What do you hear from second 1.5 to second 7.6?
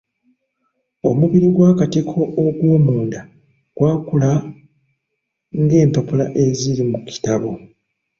gw'akatiko ogw'omunda gwakula ng'empapula eziri mu kitabo.